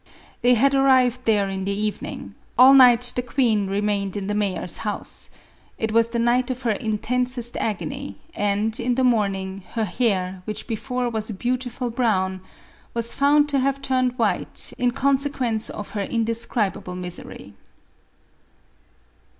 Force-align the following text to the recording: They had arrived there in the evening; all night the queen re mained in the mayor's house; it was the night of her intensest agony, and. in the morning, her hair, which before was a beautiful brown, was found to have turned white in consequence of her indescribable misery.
They 0.41 0.55
had 0.55 0.73
arrived 0.73 1.25
there 1.25 1.47
in 1.47 1.63
the 1.63 1.71
evening; 1.79 2.33
all 2.57 2.73
night 2.73 3.11
the 3.15 3.21
queen 3.21 3.67
re 3.67 3.81
mained 3.81 4.15
in 4.17 4.25
the 4.25 4.33
mayor's 4.33 4.77
house; 4.77 5.29
it 5.77 5.91
was 5.91 6.09
the 6.09 6.17
night 6.17 6.49
of 6.49 6.63
her 6.63 6.71
intensest 6.71 7.55
agony, 7.57 8.15
and. 8.33 8.79
in 8.79 8.95
the 8.95 9.03
morning, 9.03 9.61
her 9.73 9.85
hair, 9.85 10.41
which 10.45 10.65
before 10.65 11.07
was 11.07 11.29
a 11.29 11.35
beautiful 11.35 11.91
brown, 11.91 12.41
was 12.95 13.13
found 13.13 13.47
to 13.49 13.59
have 13.59 13.79
turned 13.79 14.17
white 14.17 14.73
in 14.79 14.89
consequence 14.89 15.69
of 15.69 15.91
her 15.91 16.01
indescribable 16.01 16.95
misery. 16.95 17.53